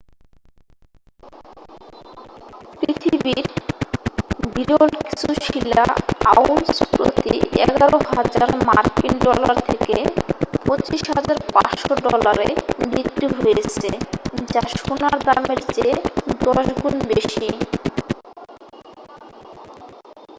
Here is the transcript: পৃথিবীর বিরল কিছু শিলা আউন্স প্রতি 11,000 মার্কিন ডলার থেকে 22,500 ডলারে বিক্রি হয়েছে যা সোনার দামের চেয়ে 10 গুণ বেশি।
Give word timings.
পৃথিবীর 2.79 3.45
বিরল 4.55 4.89
কিছু 4.99 5.27
শিলা 5.43 5.85
আউন্স 6.31 6.75
প্রতি 6.91 7.35
11,000 7.57 8.51
মার্কিন 8.67 9.13
ডলার 9.19 9.57
থেকে 9.69 9.95
22,500 10.65 11.93
ডলারে 12.05 12.49
বিক্রি 12.93 13.27
হয়েছে 13.37 13.89
যা 14.49 14.61
সোনার 14.77 15.17
দামের 15.27 15.59
চেয়ে 15.73 15.95
10 16.41 16.67
গুণ 16.81 16.95
বেশি। 17.11 17.49